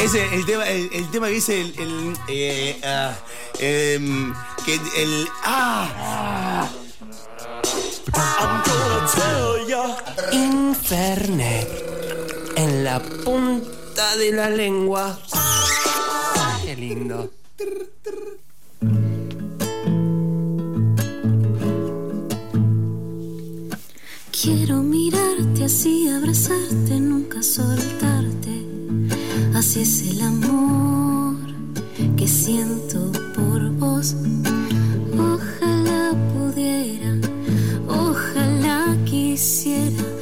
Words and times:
Ese, 0.00 0.34
el 0.34 0.44
tema, 0.44 0.68
el, 0.68 1.10
tema 1.10 1.28
que 1.28 1.32
dice 1.32 1.60
el, 1.60 1.74
el 1.78 2.18
eh, 2.28 2.80
ah, 2.84 3.14
em, 3.58 4.34
que 4.64 4.74
el 4.74 5.28
ah, 5.44 6.68
Internet. 10.32 11.68
En 12.56 12.84
la 12.84 13.00
punta 13.00 14.16
de 14.16 14.32
la 14.32 14.50
lengua. 14.50 15.18
Qué 16.64 16.76
lindo. 16.76 17.30
Quiero 24.30 24.82
mirarte 24.82 25.64
así, 25.64 26.08
abrazarte, 26.08 27.00
nunca 27.00 27.42
soltarte. 27.42 28.13
Así 29.66 29.80
es 29.80 30.02
el 30.02 30.20
amor 30.20 31.36
que 32.18 32.28
siento 32.28 33.10
por 33.34 33.70
vos. 33.78 34.14
Ojalá 35.16 36.12
pudiera, 36.34 37.16
ojalá 37.88 38.94
quisiera 39.06 40.13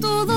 todo 0.00 0.29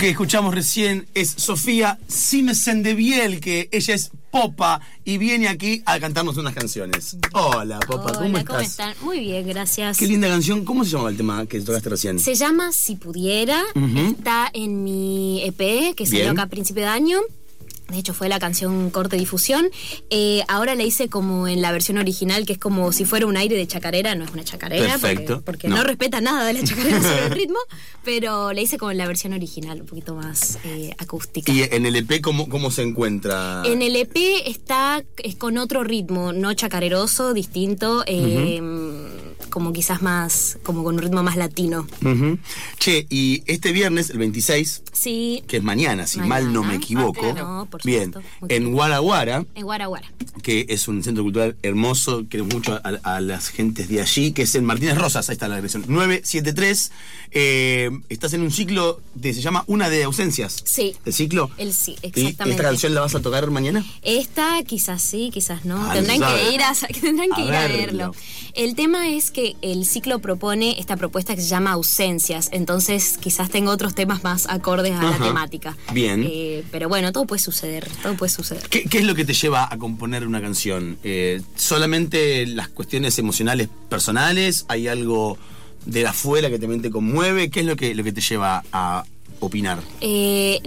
que 0.00 0.08
escuchamos 0.08 0.54
recién 0.54 1.06
es 1.12 1.28
Sofía 1.36 1.98
Simesen 2.08 2.82
de 2.82 2.94
Biel, 2.94 3.38
que 3.38 3.68
ella 3.70 3.94
es 3.94 4.10
popa 4.30 4.80
y 5.04 5.18
viene 5.18 5.46
aquí 5.48 5.82
a 5.84 6.00
cantarnos 6.00 6.38
unas 6.38 6.54
canciones. 6.54 7.18
Hola, 7.32 7.78
popa, 7.80 8.14
¿cómo 8.14 8.20
Hola, 8.30 8.38
estás? 8.38 8.46
¿cómo 8.46 8.60
están? 8.60 8.94
Muy 9.02 9.20
bien, 9.20 9.46
gracias. 9.46 9.98
Qué 9.98 10.06
linda 10.06 10.26
canción. 10.28 10.64
¿Cómo 10.64 10.84
se 10.86 10.92
llama 10.92 11.10
el 11.10 11.18
tema 11.18 11.44
que 11.44 11.60
tocaste 11.60 11.90
recién? 11.90 12.18
Se 12.18 12.34
llama 12.34 12.72
Si 12.72 12.96
Pudiera, 12.96 13.62
Ujú. 13.74 14.14
está 14.18 14.48
en 14.54 14.82
mi 14.82 15.42
EP 15.44 15.94
que 15.94 16.06
salió 16.06 16.20
Bien. 16.20 16.30
acá 16.30 16.42
a 16.44 16.46
principio 16.46 16.82
de 16.84 16.88
año. 16.88 17.18
De 17.90 17.98
hecho, 17.98 18.14
fue 18.14 18.28
la 18.28 18.38
canción 18.38 18.90
corte 18.90 19.16
difusión. 19.16 19.68
Eh, 20.10 20.42
ahora 20.48 20.74
la 20.74 20.82
hice 20.84 21.08
como 21.08 21.48
en 21.48 21.60
la 21.62 21.72
versión 21.72 21.98
original, 21.98 22.46
que 22.46 22.52
es 22.54 22.58
como 22.58 22.92
si 22.92 23.04
fuera 23.04 23.26
un 23.26 23.36
aire 23.36 23.56
de 23.56 23.66
chacarera. 23.66 24.14
No 24.14 24.24
es 24.24 24.30
una 24.30 24.44
chacarera, 24.44 24.96
Perfecto. 24.98 25.42
porque, 25.44 25.68
No. 25.68 25.76
no. 25.76 25.84
respeta 25.84 26.20
nada 26.20 26.44
de 26.46 26.52
la 26.54 26.62
chacarera 26.64 27.02
sobre 27.02 27.26
el 27.26 27.30
ritmo. 27.32 27.58
Pero 28.04 28.52
la 28.52 28.60
hice 28.60 28.78
como 28.78 28.92
en 28.92 28.98
la 28.98 29.06
versión 29.06 29.32
original, 29.32 29.80
un 29.80 29.86
poquito 29.86 30.14
más 30.14 30.58
eh, 30.64 30.94
acústica. 30.98 31.52
Y 31.52 31.62
en 31.62 31.84
el 31.86 31.96
EP, 31.96 32.20
¿cómo, 32.20 32.48
cómo 32.48 32.70
se 32.70 32.82
encuentra? 32.82 33.62
En 33.64 33.82
el 33.82 33.96
EP 33.96 34.16
está 34.46 35.02
es 35.22 35.36
con 35.36 35.58
otro 35.58 35.84
ritmo, 35.84 36.32
no 36.32 36.54
chacareroso, 36.54 37.34
distinto, 37.34 38.04
eh, 38.06 38.60
como 39.48 39.72
quizás 39.72 40.02
más, 40.02 40.58
como 40.62 40.84
con 40.84 40.96
un 40.96 41.02
ritmo 41.02 41.22
más 41.22 41.36
latino. 41.36 41.86
Che, 42.78 43.06
y 43.10 43.42
este 43.46 43.72
viernes, 43.72 44.10
el 44.10 44.18
26, 44.18 44.82
Sí, 44.92 45.42
que 45.48 45.56
es 45.58 45.62
mañana, 45.62 46.06
si 46.06 46.18
Mañana. 46.18 46.34
mal 46.44 46.52
no 46.52 46.62
me 46.62 46.74
equivoco. 46.74 47.20
Ah, 47.26 47.32
claro. 47.32 47.48
No, 47.48 47.66
por 47.66 47.82
Bien, 47.82 48.12
en. 48.48 48.72
Guaraguara, 48.72 49.44
en 49.54 49.64
Guaraguara. 49.64 50.10
que 50.42 50.66
es 50.68 50.88
un 50.88 51.02
centro 51.02 51.22
cultural 51.24 51.56
hermoso, 51.62 52.26
queremos 52.28 52.52
mucho 52.54 52.74
a, 52.84 53.16
a 53.16 53.20
las 53.20 53.48
gentes 53.48 53.88
de 53.88 54.00
allí, 54.02 54.32
que 54.32 54.42
es 54.42 54.54
en 54.54 54.64
Martínez 54.64 54.98
Rosas, 54.98 55.28
ahí 55.30 55.34
está 55.34 55.48
la 55.48 55.56
dirección, 55.56 55.84
973. 55.88 56.92
Eh, 57.32 57.90
estás 58.08 58.32
en 58.34 58.42
un 58.42 58.50
ciclo 58.50 59.00
de, 59.14 59.32
se 59.32 59.40
llama 59.40 59.64
Una 59.68 59.88
de 59.88 60.02
ausencias. 60.04 60.56
Sí. 60.64 60.96
¿El 61.04 61.12
ciclo? 61.14 61.50
El 61.56 61.72
sí, 61.72 61.96
¿Y 62.02 62.06
exactamente. 62.08 62.50
esta 62.50 62.62
canción 62.62 62.94
la 62.94 63.00
vas 63.02 63.14
a 63.14 63.20
tocar 63.20 63.48
mañana? 63.50 63.84
Esta 64.02 64.62
quizás 64.64 65.00
sí, 65.02 65.30
quizás 65.32 65.64
no. 65.64 65.82
Ah, 65.90 65.94
tendrán 65.94 66.18
que 66.34 66.52
ir 66.54 66.62
a, 66.62 66.74
tendrán 67.00 67.28
que 67.34 67.42
A 67.42 67.46
ir 67.46 67.54
a 67.54 67.66
verlo. 67.68 68.14
El 68.54 68.74
tema 68.74 69.08
es 69.10 69.29
que 69.30 69.56
el 69.62 69.84
ciclo 69.86 70.18
propone 70.18 70.78
esta 70.78 70.96
propuesta 70.96 71.34
que 71.34 71.42
se 71.42 71.48
llama 71.48 71.72
ausencias, 71.72 72.48
entonces 72.52 73.16
quizás 73.18 73.50
tengo 73.50 73.70
otros 73.70 73.94
temas 73.94 74.22
más 74.24 74.46
acordes 74.48 74.92
a 74.92 75.00
Ajá. 75.08 75.18
la 75.18 75.26
temática. 75.26 75.76
Bien. 75.92 76.24
Eh, 76.28 76.64
pero 76.70 76.88
bueno, 76.88 77.12
todo 77.12 77.26
puede 77.26 77.40
suceder, 77.40 77.88
todo 78.02 78.14
puede 78.14 78.30
suceder. 78.30 78.62
¿Qué, 78.68 78.84
qué 78.84 78.98
es 78.98 79.04
lo 79.04 79.14
que 79.14 79.24
te 79.24 79.34
lleva 79.34 79.68
a 79.72 79.78
componer 79.78 80.26
una 80.26 80.40
canción? 80.40 80.98
Eh, 81.04 81.40
¿Solamente 81.56 82.46
las 82.46 82.68
cuestiones 82.68 83.18
emocionales 83.18 83.68
personales? 83.88 84.64
¿Hay 84.68 84.88
algo 84.88 85.38
de 85.86 86.06
afuera 86.06 86.50
que 86.50 86.58
también 86.58 86.82
te 86.82 86.90
conmueve? 86.90 87.50
¿Qué 87.50 87.60
es 87.60 87.66
lo 87.66 87.76
que, 87.76 87.94
lo 87.94 88.04
que 88.04 88.12
te 88.12 88.20
lleva 88.20 88.62
a 88.72 89.04
opinar? 89.40 89.80
Eh, 90.00 90.60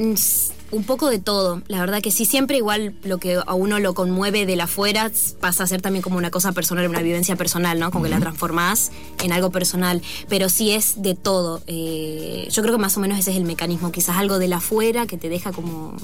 un 0.74 0.84
poco 0.84 1.10
de 1.10 1.20
todo, 1.20 1.62
la 1.68 1.80
verdad 1.80 2.02
que 2.02 2.12
sí, 2.12 2.26
siempre 2.26 2.58
igual 2.58 2.96
lo 3.04 3.20
que 3.20 3.36
a 3.46 3.54
uno 3.54 3.80
lo 3.80 3.94
conmueve 3.94 4.46
de 4.46 4.56
la 4.56 4.64
afuera 4.64 5.12
pasa 5.40 5.64
a 5.64 5.68
ser 5.68 5.82
también 5.82 6.02
como 6.02 6.18
una 6.18 6.32
cosa 6.32 6.52
personal, 6.52 6.88
una 6.90 7.02
vivencia 7.02 7.36
personal, 7.36 7.80
¿no? 7.80 7.92
Como 7.92 8.06
que 8.06 8.10
la 8.10 8.20
transformás 8.20 8.92
en 9.24 9.32
algo 9.32 9.52
personal, 9.52 10.02
pero 10.30 10.50
sí 10.50 10.72
es 10.72 11.02
de 11.04 11.14
todo. 11.14 11.62
Eh, 11.68 12.48
yo 12.52 12.62
creo 12.64 12.74
que 12.74 12.82
más 12.82 12.98
o 12.98 13.00
menos 13.00 13.20
ese 13.20 13.32
es 13.32 13.38
el 13.38 13.46
mecanismo, 13.46 13.92
quizás 13.92 14.18
algo 14.18 14.40
de 14.40 14.48
la 14.48 14.58
afuera 14.58 15.06
que 15.06 15.18
te 15.18 15.30
deja 15.30 15.52
como, 15.52 15.96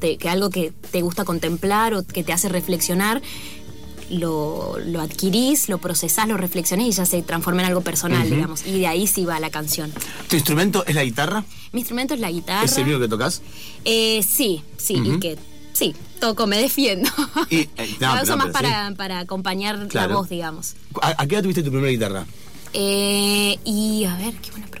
que 0.00 0.28
algo 0.28 0.48
que 0.48 0.72
te 0.90 1.02
gusta 1.02 1.24
contemplar 1.24 1.94
o 1.94 2.06
que 2.06 2.24
te 2.24 2.32
hace 2.32 2.48
reflexionar 2.48 3.20
lo, 4.10 4.76
lo 4.84 5.00
adquirís, 5.00 5.68
lo 5.68 5.78
procesás, 5.78 6.28
lo 6.28 6.36
reflexionás 6.36 6.86
y 6.86 6.90
ya 6.92 7.06
se 7.06 7.22
transforma 7.22 7.62
en 7.62 7.68
algo 7.68 7.80
personal, 7.80 8.28
digamos. 8.28 8.66
Y 8.66 8.72
de 8.80 8.86
ahí 8.86 9.06
sí 9.06 9.24
va 9.24 9.40
la 9.40 9.50
canción. 9.50 9.92
¿Tu 10.28 10.36
instrumento 10.36 10.84
es 10.86 10.94
la 10.94 11.04
guitarra? 11.04 11.44
Mi 11.72 11.80
instrumento 11.80 12.14
es 12.14 12.20
la 12.20 12.30
guitarra. 12.30 12.64
¿Es 12.64 12.76
el 12.76 12.84
único 12.84 13.00
que 13.00 13.08
tocas? 13.08 13.42
Eh, 13.84 14.22
sí, 14.28 14.62
sí, 14.76 14.94
y 15.02 15.18
que 15.20 15.38
sí, 15.72 15.94
toco, 16.20 16.46
me 16.46 16.58
defiendo. 16.58 17.08
Y, 17.48 17.60
eh, 17.76 17.96
no, 18.00 18.14
uso 18.22 18.36
no, 18.36 18.44
más 18.44 18.50
para, 18.50 18.92
para 18.96 19.20
acompañar 19.20 19.88
Claro. 19.88 20.08
la 20.10 20.16
voz, 20.16 20.28
digamos. 20.28 20.74
¿A, 21.00 21.22
a 21.22 21.26
qué 21.26 21.36
edad 21.36 21.42
tuviste 21.42 21.62
tu 21.62 21.70
primera 21.70 21.90
guitarra? 21.90 22.26
Eh, 22.72 23.58
y 23.64 24.04
a 24.04 24.16
ver, 24.16 24.34
qué 24.34 24.50
buena 24.50 24.66
pregunta. 24.66 24.79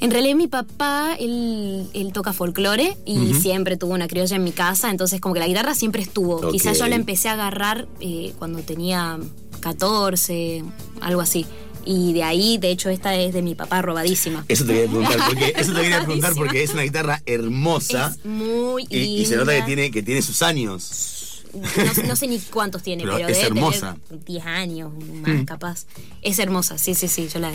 En 0.00 0.10
realidad 0.10 0.34
mi 0.36 0.48
papá, 0.48 1.16
él, 1.18 1.88
él 1.92 2.12
toca 2.12 2.32
folclore 2.32 2.96
y 3.04 3.34
siempre 3.34 3.76
tuvo 3.76 3.94
una 3.94 4.08
criolla 4.08 4.36
en 4.36 4.44
mi 4.44 4.52
casa, 4.52 4.90
entonces 4.90 5.20
como 5.20 5.34
que 5.34 5.40
la 5.40 5.46
guitarra 5.48 5.74
siempre 5.74 6.02
estuvo. 6.02 6.50
Quizás 6.50 6.78
yo 6.78 6.86
la 6.88 6.96
empecé 6.96 7.28
a 7.28 7.32
agarrar 7.32 7.86
eh, 8.00 8.32
cuando 8.38 8.60
tenía 8.60 9.18
14, 9.60 10.64
algo 11.00 11.20
así. 11.20 11.46
Y 11.84 12.12
de 12.12 12.22
ahí, 12.22 12.58
de 12.58 12.70
hecho, 12.70 12.90
esta 12.90 13.14
es 13.16 13.32
de 13.32 13.40
mi 13.40 13.54
papá 13.54 13.80
robadísima. 13.80 14.44
Eso 14.48 14.66
te 14.66 14.74
quería 14.74 14.90
preguntar, 14.90 15.20
porque, 15.26 15.54
eso 15.56 15.72
te 15.72 15.80
quería 15.80 15.98
preguntar 16.04 16.34
porque 16.34 16.62
es 16.62 16.74
una 16.74 16.82
guitarra 16.82 17.22
hermosa. 17.24 18.14
Es 18.14 18.26
muy 18.26 18.86
y, 18.90 18.98
y 18.98 19.26
se 19.26 19.36
nota 19.36 19.54
que 19.54 19.62
tiene, 19.62 19.90
que 19.90 20.02
tiene 20.02 20.20
sus 20.20 20.42
años. 20.42 21.27
No, 21.54 22.08
no 22.08 22.16
sé 22.16 22.26
ni 22.26 22.38
cuántos 22.38 22.82
tiene, 22.82 23.02
Pero 23.04 23.16
pero, 23.16 23.28
es 23.28 23.36
debe 23.36 23.46
hermosa. 23.48 23.96
tener 24.08 24.24
10 24.24 24.46
años 24.46 24.92
más 25.26 25.44
capaz. 25.44 25.86
Es 26.22 26.38
hermosa, 26.38 26.78
sí, 26.78 26.94
sí, 26.94 27.08
sí. 27.08 27.28
Yo 27.32 27.38
la, 27.40 27.50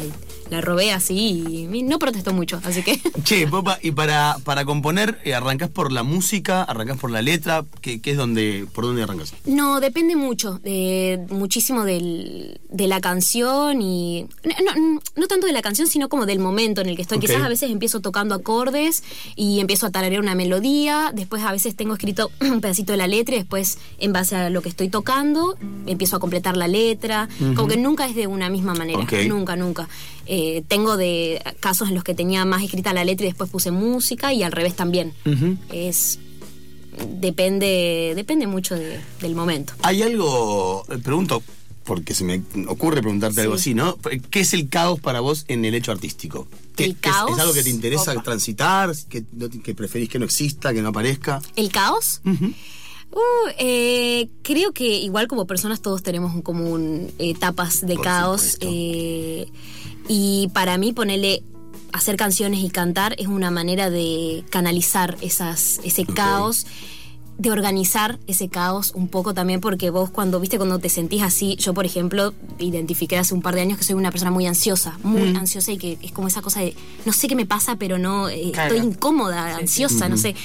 la 0.49 0.61
robé 0.61 0.91
así 0.91 1.67
y 1.73 1.83
no 1.83 1.99
protestó 1.99 2.33
mucho, 2.33 2.59
así 2.63 2.83
que. 2.83 2.99
Che, 3.23 3.47
Popa, 3.47 3.79
y 3.81 3.91
para, 3.91 4.37
para 4.43 4.65
componer, 4.65 5.19
eh, 5.23 5.33
¿arrancás 5.33 5.69
por 5.69 5.91
la 5.91 6.03
música? 6.03 6.63
¿Arrancás 6.63 6.97
por 6.97 7.11
la 7.11 7.21
letra? 7.21 7.65
¿Qué, 7.81 8.01
qué 8.01 8.11
es 8.11 8.17
donde, 8.17 8.67
por 8.73 8.85
dónde 8.85 9.03
arrancas? 9.03 9.33
No, 9.45 9.79
depende 9.79 10.15
mucho, 10.15 10.59
de, 10.59 11.25
muchísimo 11.29 11.83
del, 11.85 12.59
de 12.69 12.87
la 12.87 13.01
canción 13.01 13.81
y. 13.81 14.27
No, 14.43 14.73
no- 14.75 15.01
no 15.15 15.27
tanto 15.27 15.45
de 15.47 15.53
la 15.53 15.61
canción, 15.61 15.87
sino 15.87 16.09
como 16.09 16.25
del 16.25 16.39
momento 16.39 16.81
en 16.81 16.89
el 16.89 16.95
que 16.95 17.01
estoy. 17.03 17.19
Quizás 17.19 17.41
a 17.41 17.47
veces 17.49 17.69
empiezo 17.71 18.01
tocando 18.01 18.35
acordes 18.35 19.03
y 19.35 19.59
empiezo 19.59 19.85
a 19.87 19.91
tararear 19.91 20.21
una 20.21 20.35
melodía. 20.35 21.11
Después 21.13 21.43
a 21.43 21.51
veces 21.51 21.75
tengo 21.75 21.93
escrito 21.93 22.31
un 22.41 22.61
pedacito 22.61 22.91
de 22.91 22.97
la 22.97 23.07
letra 23.07 23.35
y 23.35 23.39
después, 23.39 23.77
en 23.99 24.13
base 24.13 24.35
a 24.35 24.49
lo 24.49 24.61
que 24.61 24.69
estoy 24.69 24.89
tocando, 24.89 25.55
empiezo 25.85 26.15
a 26.15 26.19
completar 26.19 26.57
la 26.57 26.67
letra. 26.67 27.29
Como 27.55 27.67
que 27.67 27.77
nunca 27.77 28.07
es 28.07 28.15
de 28.15 28.27
una 28.27 28.49
misma 28.49 28.73
manera. 28.73 29.05
Nunca, 29.27 29.55
nunca. 29.55 29.87
Eh, 30.25 30.63
tengo 30.67 30.97
de 30.97 31.41
casos 31.59 31.89
en 31.89 31.95
los 31.95 32.03
que 32.03 32.13
tenía 32.15 32.45
más 32.45 32.63
escrita 32.63 32.93
la 32.93 33.03
letra 33.03 33.25
y 33.25 33.29
después 33.29 33.49
puse 33.49 33.71
música 33.71 34.33
y 34.33 34.43
al 34.43 34.51
revés 34.51 34.75
también. 34.75 35.13
Es. 35.71 36.19
Depende, 37.19 38.13
depende 38.15 38.47
mucho 38.47 38.75
de- 38.75 38.99
del 39.21 39.35
momento. 39.35 39.73
Hay 39.81 40.01
algo, 40.03 40.85
eh, 40.89 40.97
pregunto, 40.99 41.41
porque 41.85 42.13
se 42.13 42.23
me 42.23 42.41
ocurre 42.67 43.01
preguntarte 43.01 43.41
algo 43.41 43.55
así, 43.55 43.73
¿no? 43.73 43.97
¿Qué 44.29 44.41
es 44.41 44.53
el 44.53 44.69
caos 44.69 44.99
para 44.99 45.19
vos 45.19 45.45
en 45.47 45.65
el 45.65 45.73
hecho 45.73 45.91
artístico? 45.91 46.47
¿Qué- 46.75 46.85
¿El 46.85 46.91
es- 46.91 46.97
caos? 47.01 47.31
¿Es, 47.31 47.39
algo 47.39 47.53
que 47.53 47.63
te 47.63 47.69
interesa 47.69 48.11
Opa. 48.13 48.23
transitar? 48.23 48.93
Que, 49.09 49.23
preferís 49.73 50.07
que 50.09 50.19
no 50.19 50.25
exista, 50.25 50.73
que 50.73 50.81
no 50.81 50.89
aparezca? 50.89 51.41
¿El 51.55 51.71
caos? 51.71 52.21
Uh, 52.25 52.31
eh, 53.59 54.29
creo 54.41 54.71
que 54.71 54.97
igual 54.97 55.27
como 55.27 55.45
personas 55.45 55.81
todos 55.81 56.03
tenemos 56.03 56.33
en 56.33 56.41
común 56.41 57.11
etapas 57.19 57.81
de 57.81 57.95
Por 57.95 58.03
caos. 58.03 58.57
eh, 58.61 59.47
y 60.07 60.49
para 60.53 60.77
mí 60.77 60.93
ponerle 60.93 61.43
hacer 61.91 62.17
canciones 62.17 62.61
y 62.61 62.69
cantar 62.69 63.15
es 63.19 63.27
una 63.27 63.51
manera 63.51 63.89
de 63.89 64.43
canalizar 64.49 65.17
esas, 65.21 65.79
ese 65.83 66.05
caos 66.05 66.65
de 67.37 67.49
organizar 67.51 68.19
ese 68.27 68.47
caos 68.47 68.91
un 68.95 69.07
poco 69.07 69.33
también 69.33 69.59
porque 69.59 69.89
vos 69.89 70.11
cuando 70.11 70.39
viste 70.39 70.57
cuando 70.57 70.77
te 70.79 70.89
sentís 70.89 71.23
así 71.23 71.55
yo 71.55 71.73
por 71.73 71.85
ejemplo 71.85 72.33
identifiqué 72.59 73.17
hace 73.17 73.33
un 73.33 73.41
par 73.41 73.55
de 73.55 73.61
años 73.61 73.77
que 73.79 73.83
soy 73.83 73.95
una 73.95 74.11
persona 74.11 74.29
muy 74.29 74.45
ansiosa 74.45 74.99
muy 75.03 75.35
ansiosa 75.35 75.71
y 75.71 75.77
que 75.77 75.97
es 76.01 76.11
como 76.11 76.27
esa 76.27 76.41
cosa 76.43 76.61
de 76.61 76.75
no 77.05 77.13
sé 77.13 77.27
qué 77.27 77.35
me 77.35 77.47
pasa 77.47 77.75
pero 77.75 77.97
no 77.97 78.29
eh, 78.29 78.51
estoy 78.55 78.77
incómoda 78.77 79.55
ansiosa 79.55 80.09
no 80.09 80.17
sé 80.17 80.35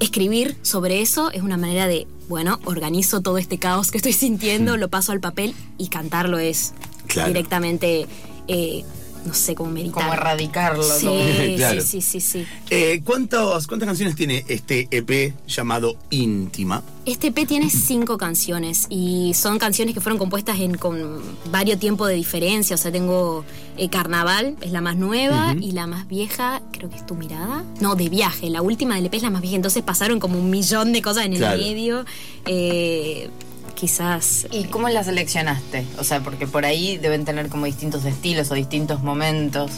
escribir 0.00 0.56
sobre 0.62 1.00
eso 1.00 1.30
es 1.30 1.42
una 1.42 1.56
manera 1.56 1.86
de, 1.86 2.06
bueno, 2.28 2.58
organizo 2.64 3.20
todo 3.20 3.38
este 3.38 3.58
caos 3.58 3.90
que 3.90 3.98
estoy 3.98 4.12
sintiendo, 4.12 4.76
lo 4.76 4.88
paso 4.88 5.12
al 5.12 5.20
papel 5.20 5.54
y 5.78 5.88
cantarlo 5.88 6.38
es 6.38 6.72
Claro. 7.06 7.28
directamente, 7.28 8.06
eh, 8.48 8.84
no 9.26 9.34
sé 9.34 9.54
cómo 9.54 9.70
meditar. 9.70 9.94
Como 10.02 10.12
erradicarlo. 10.14 10.82
Sí, 10.82 11.06
como- 11.06 11.22
Claro. 11.56 11.80
sí, 11.82 12.00
sí, 12.00 12.20
sí, 12.20 12.20
sí. 12.20 12.46
Eh, 12.70 13.02
¿cuántas, 13.04 13.66
¿Cuántas 13.66 13.86
canciones 13.86 14.16
tiene 14.16 14.44
este 14.48 14.88
EP 14.90 15.34
llamado 15.46 15.96
Íntima? 16.10 16.82
Este 17.04 17.28
EP 17.28 17.46
tiene 17.46 17.68
cinco 17.70 18.16
canciones 18.16 18.86
y 18.88 19.32
son 19.34 19.58
canciones 19.58 19.94
que 19.94 20.00
fueron 20.00 20.18
compuestas 20.18 20.60
en, 20.60 20.76
con 20.76 21.20
varios 21.50 21.78
tiempos 21.80 22.08
de 22.08 22.14
diferencia. 22.14 22.74
O 22.74 22.78
sea, 22.78 22.92
tengo 22.92 23.44
eh, 23.76 23.88
Carnaval, 23.88 24.56
es 24.60 24.70
la 24.72 24.80
más 24.80 24.96
nueva, 24.96 25.54
y 25.60 25.72
la 25.72 25.86
más 25.86 26.06
vieja, 26.06 26.62
creo 26.72 26.88
que 26.90 26.96
es 26.96 27.06
Tu 27.06 27.14
Mirada. 27.14 27.64
No, 27.80 27.94
de 27.96 28.08
viaje. 28.08 28.50
La 28.50 28.62
última 28.62 28.94
del 28.96 29.06
EP 29.06 29.14
es 29.14 29.22
la 29.22 29.30
más 29.30 29.42
vieja. 29.42 29.56
Entonces 29.56 29.82
pasaron 29.82 30.20
como 30.20 30.38
un 30.38 30.48
millón 30.50 30.92
de 30.92 31.02
cosas 31.02 31.26
en 31.26 31.32
el 31.32 31.38
Claro. 31.38 31.58
medio. 31.60 32.04
Eh, 32.46 33.28
quizás 33.74 34.46
¿Y 34.50 34.64
cómo 34.64 34.88
la 34.88 35.04
seleccionaste? 35.04 35.86
O 35.98 36.04
sea, 36.04 36.22
porque 36.22 36.46
por 36.46 36.64
ahí 36.64 36.98
deben 36.98 37.24
tener 37.24 37.48
como 37.48 37.66
distintos 37.66 38.04
estilos 38.04 38.50
o 38.50 38.54
distintos 38.54 39.02
momentos. 39.02 39.70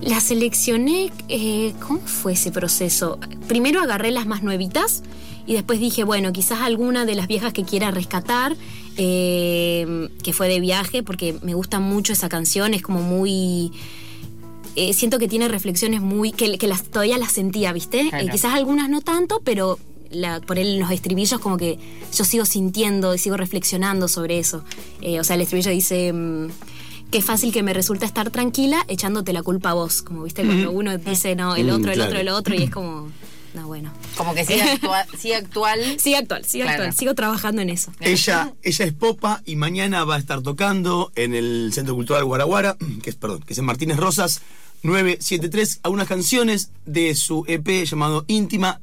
La 0.00 0.20
seleccioné, 0.20 1.10
eh, 1.28 1.72
¿cómo 1.86 2.00
fue 2.00 2.32
ese 2.34 2.50
proceso? 2.50 3.18
Primero 3.48 3.80
agarré 3.80 4.10
las 4.10 4.26
más 4.26 4.42
nuevitas 4.42 5.02
y 5.46 5.54
después 5.54 5.80
dije, 5.80 6.04
bueno, 6.04 6.32
quizás 6.32 6.60
alguna 6.60 7.04
de 7.04 7.14
las 7.14 7.26
viejas 7.26 7.52
que 7.52 7.64
quiera 7.64 7.90
rescatar, 7.90 8.56
eh, 8.96 10.08
que 10.22 10.32
fue 10.32 10.48
de 10.48 10.60
viaje, 10.60 11.02
porque 11.02 11.36
me 11.42 11.54
gusta 11.54 11.80
mucho 11.80 12.12
esa 12.12 12.28
canción, 12.28 12.74
es 12.74 12.82
como 12.82 13.00
muy... 13.02 13.72
eh, 14.76 14.92
siento 14.92 15.18
que 15.18 15.28
tiene 15.28 15.48
reflexiones 15.48 16.00
muy... 16.00 16.32
que, 16.32 16.58
que 16.58 16.66
las, 16.66 16.84
todavía 16.84 17.18
las 17.18 17.32
sentía, 17.32 17.72
¿viste? 17.72 18.08
Claro. 18.08 18.26
Eh, 18.26 18.30
quizás 18.30 18.54
algunas 18.54 18.88
no 18.88 19.00
tanto, 19.00 19.40
pero 19.44 19.78
la, 20.14 20.40
por 20.40 20.58
él 20.58 20.74
en 20.74 20.80
los 20.80 20.90
estribillos 20.90 21.40
como 21.40 21.56
que 21.56 21.78
yo 22.16 22.24
sigo 22.24 22.44
sintiendo 22.44 23.14
y 23.14 23.18
sigo 23.18 23.36
reflexionando 23.36 24.08
sobre 24.08 24.38
eso. 24.38 24.64
Eh, 25.00 25.20
o 25.20 25.24
sea, 25.24 25.36
el 25.36 25.42
estribillo 25.42 25.70
dice... 25.70 26.12
mm, 26.12 26.48
Qué 27.10 27.22
fácil 27.22 27.52
que 27.52 27.62
me 27.62 27.72
resulta 27.72 28.06
estar 28.06 28.30
tranquila 28.30 28.84
echándote 28.88 29.32
la 29.32 29.44
culpa 29.44 29.70
a 29.70 29.74
vos. 29.74 30.02
Como 30.02 30.24
viste, 30.24 30.42
cuando 30.44 30.72
uno 30.72 30.98
dice, 30.98 31.36
no, 31.36 31.54
el 31.54 31.70
otro, 31.70 31.90
el 31.92 31.96
claro. 31.96 32.08
otro, 32.10 32.20
el 32.20 32.28
otro, 32.28 32.54
y 32.56 32.62
es 32.64 32.70
como, 32.72 33.08
no, 33.54 33.66
bueno. 33.68 33.92
Como 34.16 34.34
que 34.34 34.44
sigue, 34.44 34.62
actua- 34.64 35.06
sigue 35.16 35.36
actual. 35.36 36.00
Sigue 36.00 36.16
actual, 36.16 36.44
sigue 36.44 36.64
Claro. 36.64 36.82
actual. 36.82 36.96
Sigo 36.98 37.14
trabajando 37.14 37.62
en 37.62 37.70
eso. 37.70 37.92
Ella, 38.00 38.52
ella 38.64 38.84
es 38.84 38.92
Popa 38.94 39.42
y 39.46 39.54
mañana 39.54 40.02
va 40.04 40.16
a 40.16 40.18
estar 40.18 40.42
tocando 40.42 41.12
en 41.14 41.34
el 41.34 41.70
Centro 41.72 41.94
Cultural 41.94 42.24
Guaraguara, 42.24 42.76
que 43.04 43.10
es, 43.10 43.16
perdón, 43.16 43.44
que 43.46 43.52
es 43.52 43.58
en 43.60 43.66
Martínez 43.66 43.96
Rosas, 43.98 44.40
973, 44.82 45.80
algunas 45.84 46.08
canciones 46.08 46.70
de 46.84 47.14
su 47.14 47.44
EP 47.46 47.84
llamado 47.84 48.24
Íntima. 48.26 48.80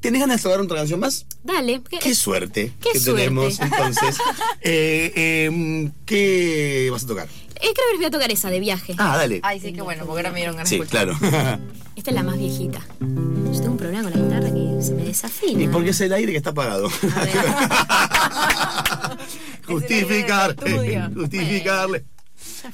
¿Tenés 0.00 0.20
ganas 0.20 0.36
de 0.38 0.42
tocar 0.44 0.60
otra 0.60 0.76
canción 0.78 1.00
más? 1.00 1.26
Dale. 1.42 1.80
Qué 2.00 2.14
suerte 2.14 2.72
Qué 2.80 2.90
que 2.92 3.00
suerte. 3.00 3.22
tenemos 3.24 3.58
entonces. 3.60 4.16
Eh, 4.60 5.12
eh, 5.16 5.90
¿Qué 6.06 6.88
vas 6.92 7.04
a 7.04 7.06
tocar? 7.08 7.26
Eh, 7.26 7.60
creo 7.60 7.72
que 7.74 7.90
les 7.92 7.96
voy 7.98 8.04
a 8.06 8.10
tocar 8.10 8.30
esa 8.30 8.50
de 8.50 8.60
viaje. 8.60 8.94
Ah, 8.98 9.16
dale. 9.16 9.40
Ay, 9.42 9.58
sí, 9.58 9.72
qué 9.72 9.82
bueno, 9.82 10.04
porque 10.06 10.20
ahora 10.20 10.30
me 10.30 10.36
dieron 10.38 10.54
ganas 10.56 10.68
Sí, 10.68 10.78
de 10.78 10.86
claro. 10.86 11.18
Esta 11.96 12.10
es 12.10 12.14
la 12.14 12.22
más 12.22 12.38
viejita. 12.38 12.78
Yo 13.00 13.52
tengo 13.52 13.72
un 13.72 13.76
problema 13.76 14.04
con 14.04 14.12
la 14.12 14.24
guitarra 14.24 14.54
que 14.54 14.82
se 14.84 14.92
me 14.94 15.02
desafina. 15.02 15.64
¿Y 15.64 15.66
por 15.66 15.82
qué 15.82 15.90
es 15.90 16.00
el 16.00 16.12
aire 16.12 16.30
que 16.30 16.38
está 16.38 16.50
apagado? 16.50 16.86
A 17.16 17.24
ver. 17.24 17.34
Justificar, 19.66 20.54
Es 20.64 20.72
el 20.72 20.78
aire 20.78 20.92
del 20.92 21.02
estudio. 21.02 21.20
justificarle. 21.22 22.04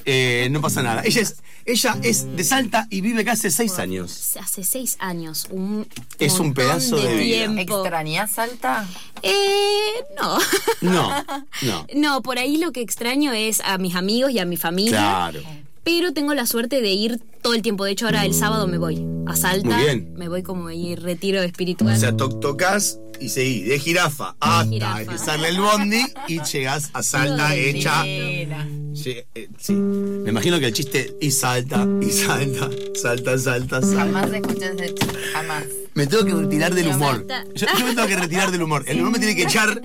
Eh, 0.05 0.49
no 0.51 0.61
pasa 0.61 0.83
nada. 0.83 1.03
Ella 1.05 1.23
es, 1.23 1.37
ella 1.65 1.97
es 2.03 2.37
de 2.37 2.45
Salta 2.45 2.87
y 2.91 3.01
vive 3.01 3.23
acá 3.23 3.33
hace 3.33 3.51
seis 3.51 3.79
años. 3.79 4.37
Hace 4.41 4.65
seis 4.65 4.97
años. 4.99 5.47
Un 5.51 5.87
Es 6.19 6.39
un 6.41 6.55
pedazo 6.55 6.97
de 6.97 7.15
vida. 7.17 7.53
tiempo. 7.55 7.81
¿Extrañás 7.81 8.31
Salta? 8.33 8.87
Eh, 9.23 10.05
no. 10.21 10.39
No, 10.81 11.25
no. 11.63 11.87
No, 11.95 12.23
por 12.23 12.39
ahí 12.39 12.59
lo 12.59 12.73
que 12.73 12.81
extraño 12.81 13.33
es 13.33 13.61
a 13.61 13.79
mis 13.79 13.95
amigos 13.95 14.31
y 14.33 14.39
a 14.39 14.45
mi 14.45 14.57
familia. 14.57 14.91
Claro. 14.99 15.41
Pero 15.85 16.13
tengo 16.13 16.33
la 16.35 16.47
suerte 16.47 16.81
de 16.81 16.93
ir 16.93 17.21
todo 17.43 17.55
el 17.55 17.63
tiempo. 17.63 17.85
De 17.85 17.93
hecho, 17.93 18.07
ahora 18.07 18.25
el 18.25 18.33
sábado 18.35 18.67
me 18.67 18.79
voy 18.79 19.05
a 19.27 19.37
Salta. 19.37 19.69
Muy 19.69 19.85
bien. 19.85 20.15
Me 20.17 20.29
voy 20.29 20.43
como 20.43 20.69
ahí 20.69 20.97
retiro 20.97 21.43
espiritual. 21.43 21.95
O 21.95 21.99
sea, 22.01 22.17
to- 22.17 22.39
tocas 22.41 22.99
y 23.21 23.29
seguí 23.29 23.63
de 23.63 23.79
jirafa 23.79 24.35
hasta 24.41 24.69
jirafa. 24.71 25.05
que 25.05 25.19
sale 25.19 25.49
el 25.49 25.61
bondi 25.61 26.01
y 26.29 26.41
llegas 26.43 26.91
a 26.95 27.03
Salta 27.03 27.55
hecha. 27.55 28.03
Sí, 28.03 29.17
eh, 29.35 29.49
sí. 29.59 29.73
Me 29.75 30.31
imagino 30.31 30.59
que 30.59 30.67
el 30.67 30.73
chiste 30.73 31.15
y 31.21 31.31
salta, 31.33 31.87
y 32.01 32.11
salta, 32.11 32.71
salta, 32.95 33.39
salta, 33.39 33.81
Jamás 33.83 34.23
salta. 34.23 34.37
escuché 34.39 34.67
ese 34.73 34.95
chiste, 34.95 35.19
jamás. 35.33 35.65
Me 35.95 36.07
tengo 36.07 36.25
que 36.25 36.33
retirar 36.35 36.75
del 36.75 36.89
humor. 36.89 37.27
Yo, 37.55 37.67
yo 37.79 37.87
me 37.87 37.95
tengo 37.95 38.09
que 38.09 38.17
retirar 38.17 38.51
del 38.51 38.63
humor. 38.63 38.85
El 38.87 38.99
humor 39.01 39.13
me 39.13 39.19
tiene 39.19 39.37
que 39.37 39.43
echar. 39.43 39.81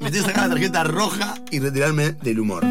Me 0.00 0.10
tengo 0.10 0.24
que 0.26 0.30
sacar 0.32 0.48
la 0.48 0.54
tarjeta 0.54 0.82
roja 0.84 1.34
y 1.50 1.58
retirarme 1.60 2.12
del 2.12 2.40
humor. 2.40 2.64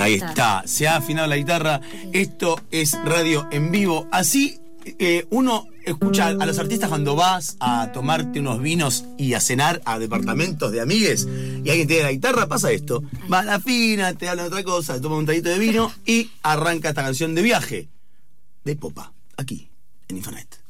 Ahí 0.00 0.14
está, 0.14 0.62
se 0.66 0.88
ha 0.88 0.96
afinado 0.96 1.26
la 1.26 1.36
guitarra. 1.36 1.80
Esto 2.12 2.60
es 2.70 2.92
radio 3.04 3.48
en 3.50 3.70
vivo. 3.70 4.06
Así 4.10 4.60
eh, 4.98 5.26
uno 5.30 5.66
escucha, 5.84 6.28
a 6.28 6.46
los 6.46 6.58
artistas 6.58 6.88
cuando 6.88 7.16
vas 7.16 7.56
a 7.60 7.90
tomarte 7.92 8.40
unos 8.40 8.60
vinos 8.60 9.04
y 9.18 9.34
a 9.34 9.40
cenar 9.40 9.82
a 9.84 9.98
departamentos 9.98 10.70
de 10.72 10.80
amigues 10.80 11.26
y 11.26 11.68
alguien 11.70 11.88
tiene 11.88 12.02
la 12.04 12.12
guitarra, 12.12 12.46
pasa 12.46 12.70
esto. 12.70 13.02
Va 13.32 13.40
a 13.40 13.44
la 13.44 13.60
fina, 13.60 14.14
te 14.14 14.28
habla 14.28 14.42
de 14.42 14.48
otra 14.48 14.62
cosa, 14.62 15.00
toma 15.00 15.16
un 15.16 15.26
traguito 15.26 15.48
de 15.48 15.58
vino 15.58 15.92
y 16.04 16.30
arranca 16.42 16.90
esta 16.90 17.02
canción 17.02 17.34
de 17.34 17.42
viaje. 17.42 17.88
De 18.64 18.76
popa, 18.76 19.12
aquí, 19.36 19.68
en 20.08 20.16
Infonet. 20.16 20.60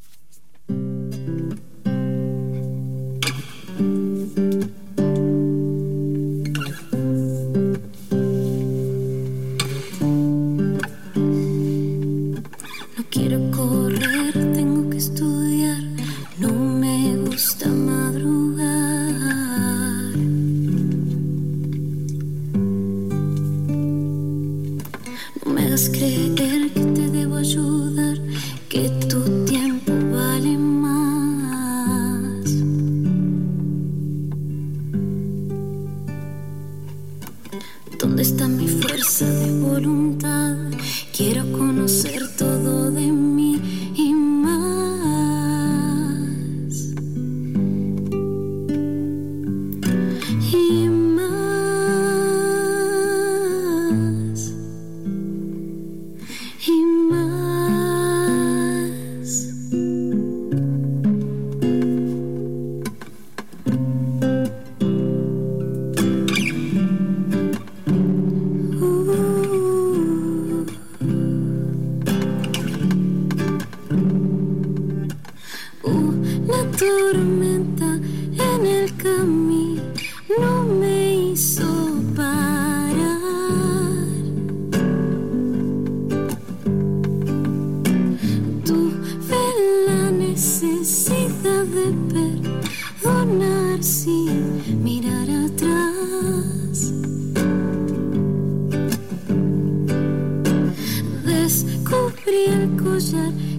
Me 17.37 17.76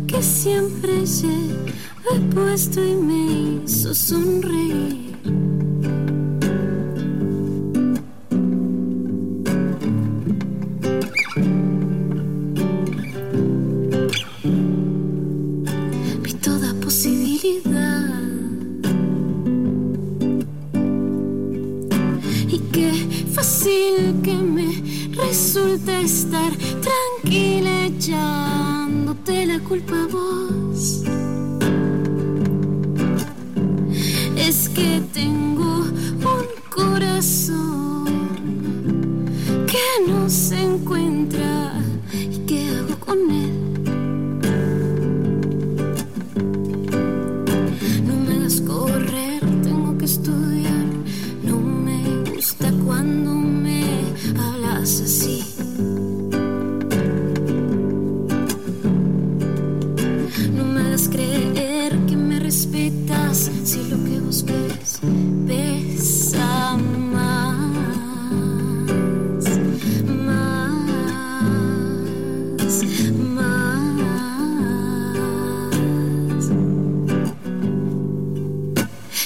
que 0.08 0.22
siempre 0.22 1.06
llevé 1.06 2.20
puesto 2.34 2.84
y 2.84 2.96
me 2.96 3.64
hizo 3.64 3.94
sonreír. 3.94 5.67
Que 39.68 40.08
no 40.08 40.30
se 40.30 40.62
encuentra. 40.62 41.17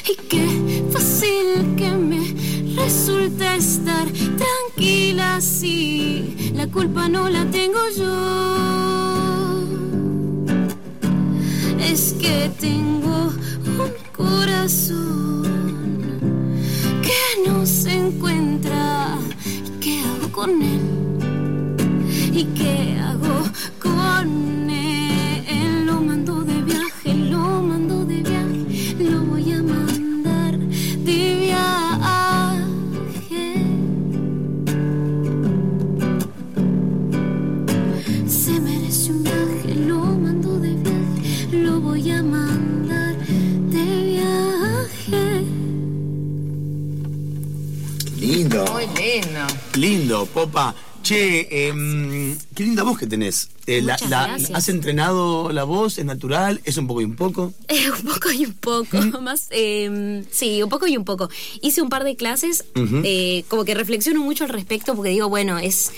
Y 0.08 0.15
qué 0.27 0.48
fácil 0.91 1.75
que 1.75 1.91
me 1.91 2.34
resulta 2.75 3.55
estar 3.55 4.08
tranquila 4.38 5.39
si 5.39 6.51
la 6.55 6.67
culpa 6.67 7.08
no 7.08 7.29
la 7.29 7.46
tengo 7.46 7.79
yo. 7.96 9.62
Es 11.79 12.13
que 12.13 12.50
tengo 12.60 13.31
un 13.65 13.91
corazón 14.15 15.43
que 17.01 17.50
no 17.50 17.65
se 17.65 17.93
encuentra. 17.93 19.17
¿Y 19.46 19.79
qué 19.79 20.00
hago 20.00 20.31
con 20.31 20.62
él? 20.62 20.81
¿Y 22.34 22.46
qué 22.55 23.00
Lindo, 50.11 50.25
Popa. 50.25 50.75
Che, 51.01 51.47
em, 51.49 52.37
qué 52.53 52.63
linda 52.63 52.83
voz 52.83 52.97
que 52.99 53.07
tenés. 53.07 53.49
Eh, 53.65 53.81
la- 53.81 53.97
la-. 54.09 54.37
¿Has 54.53 54.67
entrenado 54.69 55.51
la 55.51 55.63
voz? 55.63 55.97
¿Es 55.97 56.05
natural? 56.05 56.59
¿Es 56.65 56.77
un 56.77 56.85
poco 56.85 56.99
y 57.01 57.05
un 57.05 57.15
poco? 57.15 57.53
Eh, 57.69 57.89
un 57.89 58.03
poco 58.05 58.29
y 58.31 58.45
un 58.45 58.53
poco, 58.53 59.21
más, 59.21 59.47
eh, 59.51 60.23
sí, 60.29 60.61
un 60.61 60.69
poco 60.69 60.85
y 60.87 60.97
un 60.97 61.05
poco. 61.05 61.29
Hice 61.61 61.81
un 61.81 61.87
par 61.89 62.03
de 62.03 62.15
clases, 62.17 62.65
eh, 62.75 63.45
como 63.47 63.63
que 63.65 63.73
reflexiono 63.73 64.19
mucho 64.21 64.43
al 64.43 64.49
respecto 64.49 64.93
porque 64.95 65.09
digo, 65.11 65.29
bueno, 65.29 65.57
es 65.57 65.91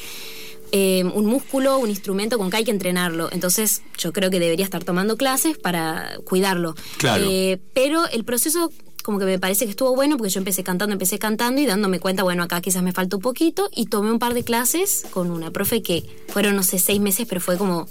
eh, 0.72 1.04
un 1.04 1.26
músculo, 1.26 1.80
un 1.80 1.90
instrumento 1.90 2.38
con 2.38 2.50
que 2.52 2.58
hay 2.58 2.64
que 2.64 2.72
entrenarlo. 2.72 3.30
Entonces 3.32 3.82
yo 3.98 4.14
creo 4.14 4.30
que 4.30 4.40
debería 4.40 4.64
estar 4.64 4.84
tomando 4.84 5.18
clases 5.18 5.58
para 5.58 6.18
cuidarlo. 6.24 6.76
Claro. 6.98 7.26
Eh, 7.28 7.60
pero 7.74 8.08
el 8.08 8.24
proceso 8.24 8.72
como 9.04 9.20
que 9.20 9.26
me 9.26 9.38
parece 9.38 9.66
que 9.66 9.72
estuvo 9.72 9.94
bueno 9.96 10.18
porque 10.18 10.32
yo 10.32 10.40
empecé 10.40 10.64
cantando, 10.64 10.94
empecé 10.94 11.20
cantando 11.20 11.62
y 11.62 11.66
dándome 11.68 12.00
cuenta, 12.00 12.24
bueno, 12.24 12.42
acá 12.42 12.60
quizás 12.62 12.82
me 12.82 12.92
falta 12.94 13.18
un 13.18 13.22
poquito 13.22 13.70
y 13.76 13.86
tomé 13.86 14.12
un 14.12 14.18
par 14.20 14.34
de 14.34 14.44
clases 14.44 15.06
con 15.12 15.30
una 15.30 15.52
profe 15.52 15.82
que 15.84 16.04
fueron, 16.30 16.56
no 16.56 16.64
sé, 16.64 16.80
seis 16.80 17.00
meses, 17.00 17.28
pero 17.30 17.40
fue 17.42 17.58
como 17.58 17.88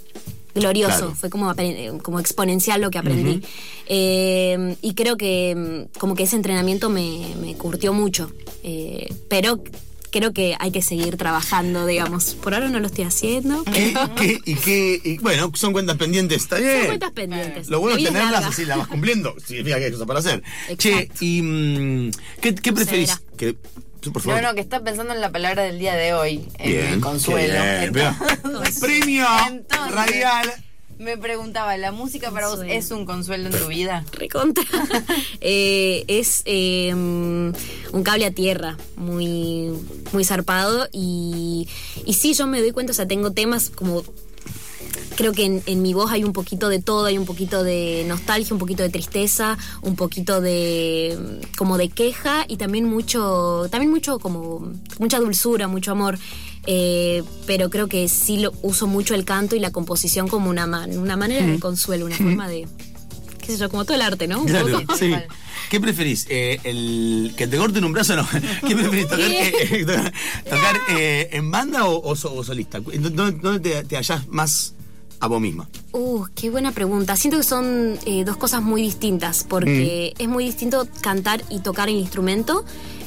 glorioso, 0.55 0.97
Claro. 0.99 1.15
fue 1.15 1.31
como, 1.31 1.51
apre- 1.51 2.01
como 2.03 2.19
exponencial 2.21 2.81
lo 2.81 2.91
que 2.91 2.99
aprendí. 2.99 3.43
Eh, 3.87 4.77
y 4.83 4.95
creo 4.95 5.17
que 5.17 5.89
mm, 5.95 5.99
como 5.99 6.15
que 6.15 6.25
ese 6.25 6.37
entrenamiento 6.37 6.89
me, 6.91 7.35
me 7.41 7.55
curtió 7.55 7.93
mucho. 7.93 8.31
Eh, 8.63 9.07
pero 9.29 9.63
creo 10.13 10.33
que 10.33 10.55
hay 10.61 10.71
que 10.71 10.83
seguir 10.83 11.17
trabajando, 11.17 11.85
digamos. 11.87 12.35
Por 12.37 12.55
ahora 12.55 12.69
no 12.69 12.79
lo 12.79 12.87
estoy 12.87 13.05
haciendo. 13.05 13.65
¿Qué, 13.65 13.91
pero- 13.93 14.15
qué, 14.15 14.39
y 14.45 14.55
qué, 14.55 15.01
y 15.03 15.19
bueno, 15.19 15.51
son 15.55 15.73
cuentas 15.73 15.97
pendientes, 15.97 16.43
está 16.43 16.59
bien. 16.59 16.77
Son 16.79 16.87
cuentas 16.87 17.11
pendientes. 17.11 17.69
Lo 17.69 17.81
bueno 17.81 17.97
es 17.99 18.05
tenerlas 18.05 18.31
larga. 18.33 18.49
así 18.49 18.65
las 18.65 18.79
vas 18.79 18.87
cumpliendo. 18.87 19.35
Significa 19.45 19.79
que 19.79 19.87
hay 19.87 19.91
cosas 19.93 20.07
para 20.07 20.21
hacer. 20.21 20.43
Che, 20.79 20.91
Exacto. 20.93 21.25
y 21.25 21.43
mm, 21.43 22.11
¿qué, 22.41 22.55
qué 22.55 22.73
preferís? 22.73 23.21
Que, 23.37 23.55
por 23.55 24.15
No, 24.17 24.21
favor. 24.21 24.43
no, 24.43 24.55
que 24.55 24.61
está 24.61 24.83
pensando 24.85 25.15
en 25.15 25.21
la 25.21 25.31
palabra 25.33 25.63
del 25.65 25.79
día 25.79 25.95
de 25.95 26.13
hoy, 26.13 26.47
en 26.59 26.71
Bien, 26.71 26.87
el 26.95 27.01
consuelo. 27.01 27.55
bien, 27.55 28.15
Entonces- 28.45 28.81
Premio 28.81 29.27
Entonces, 29.49 29.93
radial. 29.95 30.53
Me 31.03 31.19
preguntaba, 31.19 31.77
¿la 31.79 31.91
música 31.91 32.31
para 32.31 32.47
vos 32.49 32.61
es 32.65 32.93
un 32.93 33.05
consuelo 33.05 33.49
en 33.49 33.59
tu 33.59 33.67
vida? 33.67 34.05
Recontra. 34.13 34.65
Eh, 35.45 36.05
es 36.07 36.43
eh, 36.45 36.95
un 36.95 38.03
cable 38.05 38.27
a 38.27 38.31
tierra, 38.31 38.77
muy, 38.95 39.73
muy 40.13 40.25
zarpado. 40.25 40.87
Y, 40.93 41.69
y 42.05 42.15
sí, 42.15 42.35
yo 42.35 42.47
me 42.47 42.61
doy 42.61 42.71
cuenta, 42.71 42.93
o 42.93 42.95
sea, 42.95 43.09
tengo 43.09 43.33
temas 43.33 43.71
como. 43.71 44.05
Creo 45.17 45.33
que 45.33 45.45
en, 45.45 45.63
en 45.67 45.83
mi 45.83 45.95
voz 45.95 46.13
hay 46.13 46.23
un 46.23 46.33
poquito 46.33 46.69
de 46.69 46.81
todo, 46.81 47.07
hay 47.07 47.19
un 47.19 47.27
poquito 47.27 47.65
de 47.65 48.05
nostalgia, 48.07 48.55
un 48.55 48.61
poquito 48.61 48.85
de 48.85 48.91
tristeza, 48.91 49.59
un 49.83 49.97
poquito 49.97 50.41
de 50.41 51.41
como 51.59 51.77
de 51.77 51.89
queja 51.89 52.45
y 52.47 52.57
también 52.57 52.85
mucho, 52.89 53.67
también 53.71 53.91
mucho 53.91 54.21
como 54.21 54.73
mucha 55.01 55.19
dulzura, 55.19 55.67
mucho 55.67 55.91
amor. 55.91 56.19
Eh, 56.67 57.23
pero 57.47 57.71
creo 57.71 57.89
que 57.89 58.09
sí 58.09 58.39
lo 58.39 58.53
uso 58.63 58.87
mucho 58.87 59.15
el 59.15 59.25
canto 59.25 59.57
y 59.57 59.59
la 59.59 59.71
composición 59.73 60.29
como 60.29 60.49
una, 60.51 60.67
man- 60.67 60.97
una 60.99 61.17
manera 61.17 61.45
de 61.47 61.59
consuelo, 61.59 62.07
una 62.07 62.17
forma 62.17 62.49
de, 62.49 62.69
qué 63.41 63.47
sé 63.53 63.59
yo, 63.59 63.69
como 63.69 63.85
todo 63.85 63.95
el 63.97 64.03
arte, 64.03 64.29
¿no? 64.29 64.41
Un 64.41 64.47
Claro, 64.47 64.69
poco. 64.81 64.97
sí. 64.97 65.07
Igual. 65.07 65.27
¿Qué 65.71 65.81
preferís? 65.81 66.27
Eh, 66.29 66.61
el, 66.65 67.33
¿Que 67.37 67.47
te 67.47 67.57
corten 67.57 67.83
un 67.85 67.93
brazo 67.93 68.13
o 68.13 68.17
no? 68.17 68.29
¿Qué 68.69 68.77
preferís? 68.77 69.05
¿Tocar, 69.09 69.21
eh, 69.21 69.53
tocar- 69.87 70.13
tocar, 70.45 70.77
eh, 70.91 71.31
en 71.33 71.51
banda 71.51 71.87
o, 71.87 72.01
o 72.09 72.15
so- 72.15 72.33
o 72.35 72.45
solista? 72.45 72.79
¿Dónde, 72.81 73.33
dónde 73.41 73.59
te, 73.61 73.83
te 73.85 73.97
hallás 73.97 74.29
más 74.29 74.75
a 75.19 75.27
vos 75.29 75.41
misma? 75.41 75.69
Uh, 75.93 76.27
qué 76.35 76.51
buena 76.51 76.73
pregunta. 76.73 77.17
Siento 77.17 77.39
que 77.39 77.45
son 77.45 77.99
dos 78.25 78.37
cosas 78.37 78.63
muy 78.63 78.83
distintas, 78.83 79.45
porque 79.49 80.13
es 80.19 80.29
muy 80.29 80.45
distinto 80.45 80.87
cantar 81.01 81.43
y 81.49 81.61
tocar 81.61 81.89
el 81.89 81.97
instrumento. 81.97 82.65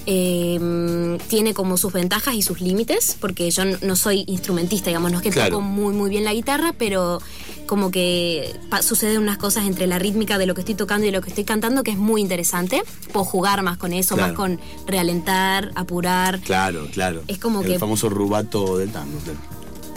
Eh, 0.07 1.17
tiene 1.27 1.53
como 1.53 1.77
sus 1.77 1.91
ventajas 1.93 2.35
y 2.35 2.41
sus 2.41 2.61
límites, 2.61 3.17
porque 3.19 3.49
yo 3.51 3.63
no- 3.65 3.95
soy 3.95 4.23
instrumentista, 4.27 4.89
digamos, 4.89 5.11
no 5.11 5.17
es 5.17 5.23
que 5.23 5.31
Claro. 5.31 5.49
toco 5.57 5.61
muy, 5.61 5.93
muy 5.93 6.09
bien 6.09 6.23
la 6.23 6.33
guitarra, 6.33 6.73
pero 6.77 7.21
como 7.65 7.89
que 7.89 8.55
suceden 8.81 9.19
unas 9.21 9.37
cosas 9.39 9.65
entre 9.65 9.87
la 9.87 9.97
rítmica 9.97 10.37
de 10.37 10.45
lo 10.45 10.53
que 10.53 10.61
estoy 10.61 10.75
tocando 10.75 11.07
y 11.07 11.11
lo 11.11 11.21
que 11.21 11.29
estoy 11.29 11.43
cantando 11.43 11.81
que 11.83 11.91
es 11.91 11.97
muy 11.97 12.21
interesante. 12.21 12.83
Puedo 13.11 13.25
jugar 13.25 13.63
más 13.63 13.77
con 13.77 13.93
eso, 13.93 14.15
Claro. 14.15 14.33
más 14.33 14.37
con 14.37 14.59
realentar, 14.85 15.71
apurar. 15.75 16.39
Claro, 16.41 16.87
claro. 16.93 17.23
Es 17.27 17.39
como 17.39 17.61
el 17.61 17.67
que- 17.67 17.79
famoso 17.79 18.07
rubato 18.09 18.77
del 18.77 18.91
tango. 18.91 19.17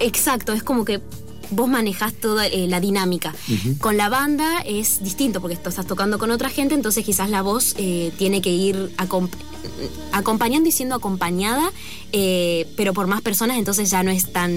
Exacto, 0.00 0.52
es 0.52 0.62
como 0.62 0.84
que 0.84 1.00
vos 1.50 1.68
manejás 1.68 2.12
toda 2.14 2.46
eh, 2.46 2.66
la 2.68 2.78
dinámica. 2.80 3.34
Con 3.80 3.96
la 3.96 4.08
banda 4.08 4.60
es 4.66 5.02
distinto 5.02 5.40
porque 5.40 5.54
estás 5.54 5.74
tocando 5.86 6.18
con 6.18 6.30
otra 6.30 6.48
gente, 6.50 6.74
entonces 6.74 7.04
quizás 7.04 7.30
la 7.30 7.42
voz 7.42 7.74
eh, 7.78 8.12
tiene 8.18 8.40
que 8.42 8.50
ir 8.50 8.92
acom- 8.98 9.30
acompañando 10.12 10.68
y 10.68 10.72
siendo 10.72 10.94
acompañada, 10.94 11.70
eh, 12.12 12.66
pero 12.76 12.92
por 12.94 13.06
más 13.06 13.20
personas, 13.22 13.58
entonces 13.58 13.90
ya 13.90 14.02
no 14.02 14.10
es 14.10 14.32
tan 14.32 14.50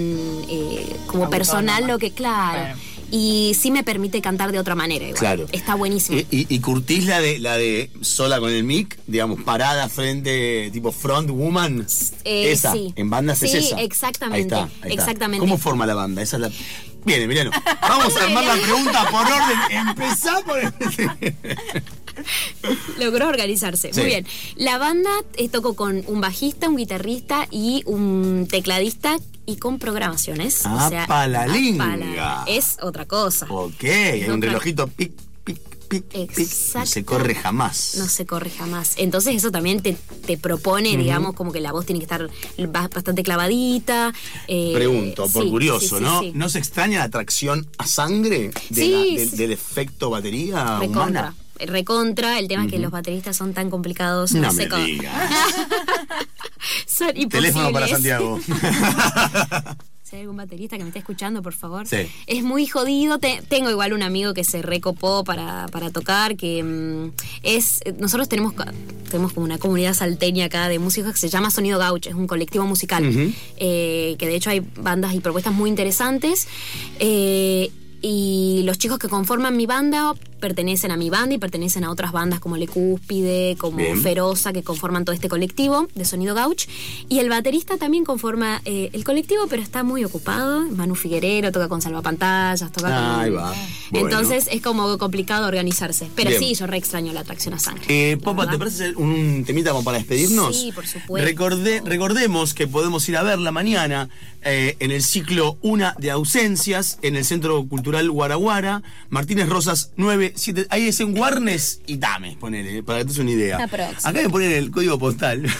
eh, 0.49 0.85
como 1.07 1.25
Autónoma. 1.25 1.29
personal 1.29 1.87
lo 1.87 1.97
que, 1.99 2.11
claro. 2.11 2.59
Claro. 2.59 2.77
Y 3.13 3.57
sí 3.59 3.71
me 3.71 3.83
permite 3.83 4.21
cantar 4.21 4.53
de 4.53 4.59
otra 4.59 4.73
manera. 4.73 5.03
igual. 5.05 5.19
Claro. 5.19 5.45
Está 5.51 5.75
buenísimo. 5.75 6.17
Y, 6.17 6.27
y, 6.31 6.45
y 6.47 6.59
curtís 6.61 7.05
la 7.07 7.19
de, 7.19 7.39
la 7.39 7.57
de 7.57 7.91
sola 7.99 8.39
con 8.39 8.49
el 8.51 8.63
mic, 8.63 8.97
digamos, 9.05 9.41
parada 9.43 9.89
frente, 9.89 10.69
tipo 10.71 10.93
front 10.93 11.29
woman. 11.29 11.85
Eh, 12.23 12.51
esa, 12.53 12.71
sí. 12.71 12.93
en 12.95 13.09
bandas 13.09 13.43
es 13.43 13.51
Sí, 13.51 13.57
esa. 13.57 13.81
exactamente, 13.81 14.55
Ahí 14.55 14.61
está, 14.61 14.63
ahí 14.85 14.91
está. 14.91 15.03
exactamente. 15.03 15.39
¿Cómo 15.45 15.57
forma 15.57 15.85
la 15.85 15.93
banda? 15.95 16.21
Esa 16.21 16.37
es 16.37 16.41
la. 16.43 16.51
Bien, 17.03 17.21
Emiliano. 17.23 17.51
Vamos 17.81 18.15
a 18.15 18.23
armar 18.23 18.45
la 18.45 18.53
pregunta 18.53 19.05
por 19.11 19.25
orden. 19.25 19.87
Empezá 19.89 20.39
por 20.45 20.59
el. 20.59 20.71
Logró 22.99 23.27
organizarse. 23.27 23.93
Sí. 23.93 23.99
Muy 23.99 24.07
bien. 24.09 24.25
La 24.55 24.77
banda 24.77 25.09
eh, 25.35 25.49
tocó 25.49 25.75
con 25.75 26.03
un 26.07 26.21
bajista, 26.21 26.69
un 26.69 26.77
guitarrista 26.77 27.47
y 27.51 27.83
un 27.85 28.47
tecladista 28.49 29.17
y 29.45 29.57
con 29.57 29.79
programaciones. 29.79 30.65
o 30.65 30.89
sea, 30.89 31.03
¡Apa 31.05 31.27
la 31.27 31.47
linga! 31.47 31.85
apala- 31.93 32.43
Es 32.47 32.77
otra 32.81 33.05
cosa. 33.05 33.47
ok, 33.49 33.83
hay 33.83 34.29
un 34.29 34.41
relojito 34.41 34.87
pic, 34.87 35.11
pic, 35.43 35.57
pic, 35.87 36.03
pic. 36.05 36.27
No 36.29 36.35
se 36.35 36.41
Exacto. 36.43 37.05
corre 37.05 37.35
jamás. 37.35 37.95
No 37.97 38.07
se 38.07 38.25
corre 38.25 38.49
jamás. 38.49 38.93
Entonces 38.97 39.35
eso 39.35 39.51
también 39.51 39.81
te, 39.81 39.97
te 40.25 40.37
propone, 40.37 40.95
digamos, 40.95 41.33
como 41.35 41.51
que 41.51 41.59
la 41.59 41.71
voz 41.73 41.85
tiene 41.85 41.99
que 41.99 42.05
estar 42.05 42.29
ba- 42.69 42.87
bastante 42.87 43.23
clavadita. 43.23 44.13
eh, 44.47 44.71
Pregunto, 44.73 45.27
por 45.27 45.43
sí, 45.43 45.49
curioso, 45.49 45.97
sí, 45.97 46.03
sí, 46.21 46.31
¿no? 46.31 46.39
¿No 46.45 46.49
se 46.49 46.59
extraña 46.59 46.99
la 46.99 47.09
tracción 47.09 47.67
a 47.77 47.87
sangre 47.87 48.51
de 48.69 48.87
la- 48.87 49.35
del 49.37 49.51
efecto 49.51 50.09
batería 50.11 50.77
Recontra. 50.79 51.01
humana? 51.01 51.35
Recontra, 51.65 52.39
el 52.39 52.47
tema 52.47 52.65
es 52.65 52.71
que 52.71 52.79
los 52.79 52.91
bateristas 52.91 53.35
son 53.37 53.53
tan 53.53 53.69
complicados, 53.69 54.33
no, 54.33 54.41
No 54.41 54.53
me 54.53 54.65
digas. 54.65 55.13
son 56.87 57.09
imposibles. 57.09 57.29
Teléfono 57.53 57.71
para 57.71 57.87
Santiago. 57.87 58.39
Si 60.03 60.17
hay 60.17 60.23
algún 60.23 60.35
baterista 60.35 60.75
que 60.75 60.83
me 60.83 60.89
esté 60.89 60.99
escuchando, 60.99 61.41
por 61.41 61.53
favor. 61.53 61.87
Sí. 61.87 62.05
Es 62.27 62.43
muy 62.43 62.67
jodido. 62.67 63.17
Te- 63.17 63.41
tengo 63.47 63.69
igual 63.69 63.93
un 63.93 64.03
amigo 64.03 64.33
que 64.33 64.43
se 64.43 64.61
recopó 64.61 65.23
para, 65.23 65.67
para 65.71 65.89
tocar, 65.89 66.35
que 66.35 66.61
mm, 66.61 67.13
es... 67.43 67.79
Nosotros 67.97 68.27
tenemos, 68.27 68.53
tenemos 69.09 69.31
como 69.31 69.45
una 69.45 69.57
comunidad 69.57 69.93
salteña 69.93 70.47
acá 70.47 70.67
de 70.67 70.79
músicos 70.79 71.13
que 71.13 71.17
se 71.17 71.29
llama 71.29 71.49
Sonido 71.49 71.79
Gaucho, 71.79 72.09
es 72.09 72.15
un 72.15 72.27
colectivo 72.27 72.65
musical, 72.65 73.05
eh, 73.55 74.17
que 74.19 74.27
de 74.27 74.35
hecho 74.35 74.49
hay 74.49 74.59
bandas 74.59 75.13
y 75.13 75.21
propuestas 75.21 75.53
muy 75.53 75.69
interesantes. 75.69 76.45
Eh, 76.99 77.71
y 78.01 78.63
los 78.65 78.77
chicos 78.79 78.99
que 78.99 79.07
conforman 79.07 79.55
mi 79.55 79.65
banda 79.65 80.13
pertenecen 80.41 80.91
a 80.91 80.97
mi 80.97 81.09
banda 81.09 81.35
y 81.35 81.37
pertenecen 81.37 81.85
a 81.85 81.91
otras 81.91 82.11
bandas 82.11 82.41
como 82.41 82.57
Le 82.57 82.67
Cúspide, 82.67 83.55
como 83.57 83.77
Bien. 83.77 84.01
Feroza, 84.01 84.51
que 84.51 84.63
conforman 84.63 85.05
todo 85.05 85.15
este 85.15 85.29
colectivo 85.29 85.87
de 85.95 86.03
Sonido 86.03 86.35
Gauch. 86.35 86.67
Y 87.07 87.19
el 87.19 87.29
baterista 87.29 87.77
también 87.77 88.03
conforma 88.03 88.61
eh, 88.65 88.89
el 88.91 89.05
colectivo, 89.05 89.47
pero 89.49 89.61
está 89.61 89.83
muy 89.83 90.03
ocupado. 90.03 90.61
Manu 90.71 90.95
Figuerero 90.95 91.51
toca 91.53 91.69
con 91.69 91.81
salvapantallas, 91.81 92.69
toca 92.71 92.87
con... 92.89 93.21
Ahí 93.21 93.29
va. 93.31 93.53
Bueno. 93.91 94.07
Entonces 94.09 94.49
es 94.51 94.61
como 94.61 94.97
complicado 94.97 95.47
organizarse. 95.47 96.09
Pero 96.15 96.29
Bien. 96.31 96.41
sí, 96.41 96.55
yo 96.55 96.67
re 96.67 96.77
extraño 96.77 97.13
la 97.13 97.21
atracción 97.21 97.53
a 97.53 97.59
sangre. 97.59 97.85
Eh, 97.87 98.17
Popa, 98.17 98.49
¿te 98.49 98.57
parece 98.57 98.93
un 98.95 99.43
temita 99.45 99.71
como 99.71 99.83
para 99.83 99.97
despedirnos? 99.99 100.57
Sí, 100.59 100.71
por 100.73 100.87
supuesto. 100.87 101.25
Recordé- 101.29 101.81
recordemos 101.85 102.53
que 102.53 102.67
podemos 102.67 103.07
ir 103.07 103.17
a 103.17 103.23
verla 103.23 103.51
mañana 103.51 104.09
eh, 104.43 104.75
en 104.79 104.89
el 104.91 105.03
ciclo 105.03 105.57
Una 105.61 105.95
de 105.99 106.09
Ausencias 106.11 106.97
en 107.03 107.15
el 107.15 107.23
Centro 107.25 107.63
Cultural 107.67 108.09
Guaraguara, 108.09 108.81
Martínez 109.09 109.47
Rosas 109.49 109.91
97. 110.31 110.67
Ahí 110.69 110.87
es 110.87 110.99
en 110.99 111.17
Warnes 111.17 111.81
y 111.87 111.97
Tames, 111.97 112.35
ponele, 112.37 112.83
para 112.83 112.99
que 112.99 113.05
te 113.05 113.09
des 113.09 113.17
una 113.19 113.31
idea. 113.31 113.57
Aprox. 113.63 114.05
Acá 114.05 114.21
me 114.21 114.29
ponen 114.29 114.51
el 114.51 114.71
código 114.71 114.97
postal. 114.99 115.43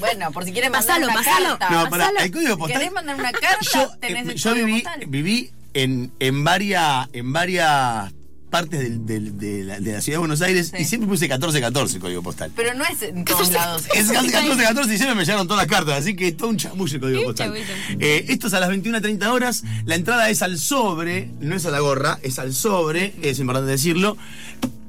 Bueno, 0.00 0.30
por 0.32 0.44
si 0.44 0.52
quieren 0.52 0.70
mandar 0.72 1.00
Pasalo, 1.00 1.06
una 1.06 1.14
pasalo. 1.14 1.58
carta. 1.58 1.70
No, 1.70 1.90
pará, 1.90 2.04
pasalo. 2.06 2.20
el 2.20 2.30
código 2.32 2.58
postal. 2.58 2.78
¿Querés 2.78 2.92
mandar 2.92 3.16
una 3.16 3.32
carta? 3.32 3.58
Yo, 3.74 3.90
Tenés 4.00 4.26
eh, 4.28 4.32
el 4.32 4.36
yo 4.36 4.50
código 4.50 4.66
viví, 4.66 4.82
postal. 4.82 5.04
viví 5.08 5.50
en, 5.72 6.12
en 6.20 6.44
varias 6.44 7.08
en 7.12 7.32
varias 7.32 8.12
partes 8.54 8.78
del- 8.80 9.04
del- 9.04 9.36
de, 9.36 9.64
la, 9.64 9.80
de 9.80 9.92
la 9.94 10.00
ciudad 10.00 10.14
de 10.14 10.18
Buenos 10.20 10.40
Aires 10.40 10.68
Sí. 10.74 10.82
y 10.82 10.84
siempre 10.84 11.08
puse 11.08 11.24
1414 11.24 11.96
el 11.96 12.00
código 12.00 12.22
postal. 12.22 12.52
Pero 12.54 12.72
no 12.74 12.84
es 12.84 13.02
en 13.02 13.24
todos 13.24 13.50
lados. 13.50 13.82
Es 13.96 14.12
casi 14.12 14.30
14, 14.30 14.62
14 14.62 14.94
y 14.94 14.96
siempre 14.96 15.16
me 15.16 15.24
llegaron 15.24 15.48
todas 15.48 15.66
las 15.66 15.76
cartas, 15.76 15.98
así 15.98 16.14
que 16.14 16.30
todo 16.30 16.50
un 16.50 16.56
chamullo 16.56 16.94
el 16.94 17.00
código 17.00 17.24
postal. 17.24 17.52
Eh, 17.98 18.26
esto 18.28 18.46
es 18.46 18.54
a 18.54 18.60
las 18.60 18.70
21.30 18.70 19.26
horas. 19.32 19.64
La 19.86 19.96
entrada 19.96 20.30
es 20.30 20.40
al 20.42 20.56
sobre, 20.58 21.30
no 21.40 21.56
es 21.56 21.66
a 21.66 21.72
la 21.72 21.80
gorra, 21.80 22.20
es 22.22 22.38
al 22.38 22.54
sobre, 22.54 23.12
es 23.22 23.40
importante 23.40 23.70
decirlo. 23.72 24.16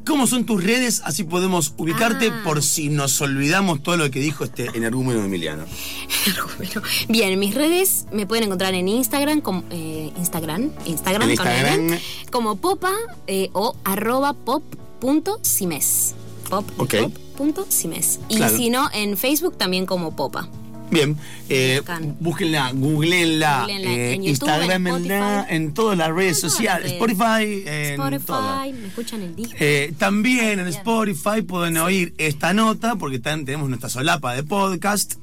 ¿Cómo 0.05 0.27
son 0.27 0.45
tus 0.45 0.63
redes? 0.63 1.01
Así 1.03 1.23
podemos 1.23 1.73
ubicarte 1.77 2.29
Ah. 2.29 2.41
por 2.43 2.61
si 2.63 2.89
nos 2.89 3.19
olvidamos 3.21 3.81
todo 3.81 3.97
lo 3.97 4.09
que 4.11 4.19
dijo 4.19 4.43
este 4.43 4.67
energúmeno 4.75 5.23
Emiliano. 5.23 5.65
Bueno, 6.57 6.81
Bien, 7.09 7.31
en 7.33 7.39
mis 7.39 7.53
redes 7.55 8.05
me 8.11 8.25
pueden 8.25 8.45
encontrar 8.45 8.73
en 8.73 8.87
Instagram, 8.87 9.41
como, 9.41 9.63
eh, 9.71 10.11
Instagram, 10.17 10.71
Instagram, 10.85 11.29
Instagram. 11.29 11.99
Como 12.31 12.55
popa 12.57 12.91
eh, 13.27 13.49
o 13.53 13.75
arroba 13.83 14.33
pop.cimes. 14.33 16.15
Pop, 16.49 16.65
Ok. 16.77 16.95
pop.cimes. 17.37 18.19
Y 18.29 18.37
Claro. 18.37 18.55
si 18.57 18.69
no, 18.69 18.89
en 18.93 19.17
Facebook 19.17 19.57
también 19.57 19.85
como 19.85 20.15
popa. 20.15 20.47
Bien, 20.91 21.17
eh, 21.49 21.81
búsquenla, 22.19 22.71
googleenla, 22.73 23.59
Googleenla 23.61 23.91
eh, 23.91 24.13
en 24.13 24.23
YouTube, 24.23 24.29
Instagramenla, 24.29 25.45
en 25.49 25.55
en 25.55 25.73
todas 25.73 25.97
las 25.97 26.09
redes 26.09 26.39
sociales, 26.39 26.91
Spotify, 26.93 27.63
en 27.65 27.95
todas. 27.97 28.13
Spotify, 28.13 28.73
me 28.73 28.87
escuchan 28.87 29.21
el 29.21 29.35
disco. 29.35 29.55
Eh, 29.59 29.93
también 29.97 30.59
en 30.59 30.67
Spotify 30.67 31.41
pueden 31.41 31.77
oír 31.77 32.13
esta 32.17 32.53
nota 32.53 32.95
porque 32.95 33.19
tenemos 33.19 33.67
nuestra 33.67 33.89
solapa 33.89 34.35
de 34.35 34.43
podcast 34.43 35.15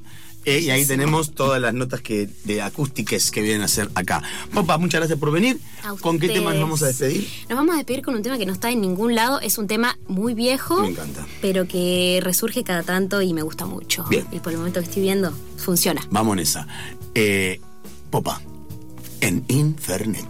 Eh, 0.45 0.59
y 0.59 0.69
ahí 0.69 0.85
tenemos 0.85 1.33
todas 1.33 1.61
las 1.61 1.73
notas 1.73 2.01
que 2.01 2.29
de 2.43 2.61
acústicas 2.61 3.31
que 3.31 3.41
vienen 3.41 3.61
a 3.61 3.65
hacer 3.65 3.89
acá. 3.95 4.21
Popa, 4.53 4.77
muchas 4.77 4.99
gracias 4.99 5.19
por 5.19 5.31
venir. 5.31 5.59
¿Con 6.01 6.19
qué 6.19 6.29
tema 6.29 6.51
nos 6.51 6.61
vamos 6.61 6.83
a 6.83 6.87
despedir? 6.87 7.27
Nos 7.49 7.57
vamos 7.57 7.73
a 7.73 7.77
despedir 7.77 8.03
con 8.03 8.15
un 8.15 8.21
tema 8.21 8.37
que 8.37 8.45
no 8.45 8.53
está 8.53 8.69
en 8.69 8.81
ningún 8.81 9.15
lado. 9.15 9.39
Es 9.39 9.57
un 9.57 9.67
tema 9.67 9.97
muy 10.07 10.33
viejo. 10.33 10.81
Me 10.81 10.89
encanta. 10.89 11.25
Pero 11.41 11.67
que 11.67 12.19
resurge 12.21 12.63
cada 12.63 12.83
tanto 12.83 13.21
y 13.21 13.33
me 13.33 13.41
gusta 13.41 13.65
mucho. 13.65 14.05
Bien. 14.09 14.25
Y 14.31 14.39
por 14.39 14.51
el 14.51 14.57
momento 14.57 14.79
que 14.79 14.87
estoy 14.87 15.03
viendo, 15.03 15.33
funciona. 15.57 16.01
Vamos 16.09 16.33
en 16.33 16.39
esa. 16.39 16.67
Eh, 17.15 17.61
Popa, 18.09 18.41
en 19.21 19.43
Infernet. 19.47 20.27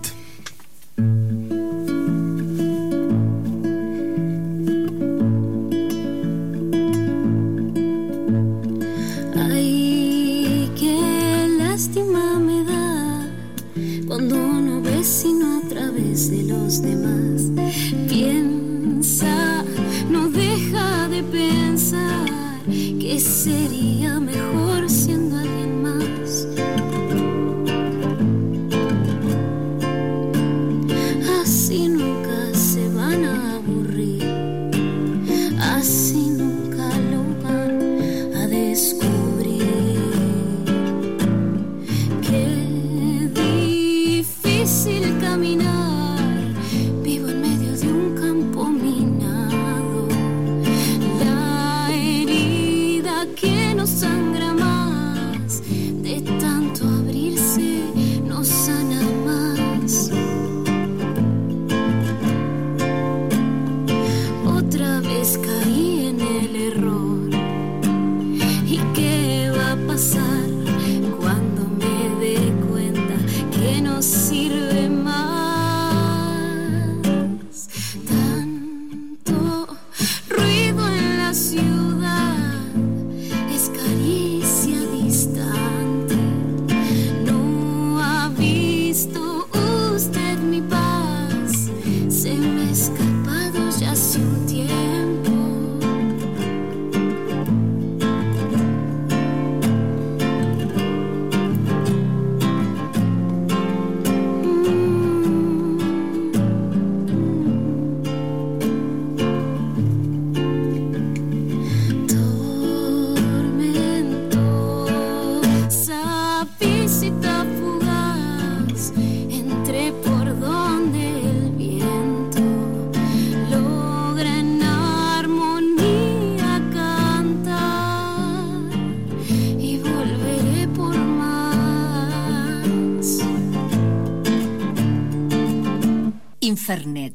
Través 16.81 17.01
de 17.01 17.12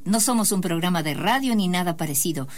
No 0.05 0.21
somos 0.21 0.53
un 0.53 0.61
programa 0.61 1.03
de 1.03 1.15
radio 1.15 1.55
ni 1.55 1.69
nada 1.69 1.97
parecido. 1.97 2.49